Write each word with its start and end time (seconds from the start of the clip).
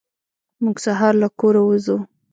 موږ 0.63 0.77
سهار 0.85 1.13
له 1.21 1.27
کوره 1.39 1.61
وځو. 1.65 1.97